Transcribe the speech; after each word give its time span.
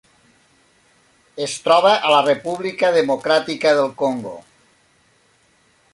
Es 1.47 1.53
troba 1.67 1.91
a 2.09 2.15
la 2.15 2.23
República 2.29 2.91
Democràtica 2.97 3.77
del 3.81 3.95
Congo. 4.03 4.37